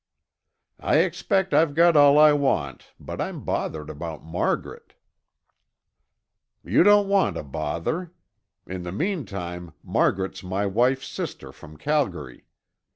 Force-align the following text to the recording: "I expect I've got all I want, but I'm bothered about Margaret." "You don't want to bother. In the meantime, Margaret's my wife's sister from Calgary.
"I 0.79 0.95
expect 0.95 1.53
I've 1.53 1.75
got 1.75 1.95
all 1.95 2.17
I 2.17 2.33
want, 2.33 2.91
but 2.99 3.21
I'm 3.21 3.41
bothered 3.43 3.87
about 3.87 4.23
Margaret." 4.23 4.95
"You 6.63 6.81
don't 6.81 7.07
want 7.07 7.35
to 7.35 7.43
bother. 7.43 8.11
In 8.65 8.81
the 8.81 8.91
meantime, 8.91 9.73
Margaret's 9.83 10.41
my 10.41 10.65
wife's 10.65 11.05
sister 11.07 11.51
from 11.51 11.77
Calgary. 11.77 12.45